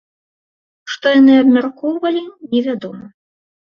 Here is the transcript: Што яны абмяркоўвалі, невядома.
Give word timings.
Што 0.93 1.05
яны 1.19 1.33
абмяркоўвалі, 1.43 2.23
невядома. 2.55 3.05